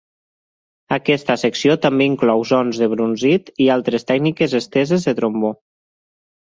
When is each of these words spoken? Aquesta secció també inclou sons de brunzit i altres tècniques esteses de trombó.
Aquesta 0.95 1.35
secció 1.41 1.75
també 1.85 2.07
inclou 2.13 2.43
sons 2.53 2.81
de 2.85 2.91
brunzit 2.95 3.55
i 3.67 3.71
altres 3.77 4.09
tècniques 4.15 4.61
esteses 4.65 5.11
de 5.11 5.19
trombó. 5.23 5.59